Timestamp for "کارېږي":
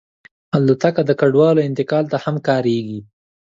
2.47-2.99